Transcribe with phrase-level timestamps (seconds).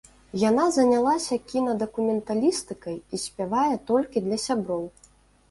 [0.43, 4.83] Яна занялася кінадакументалістыкай і спявае толькі для сяброў.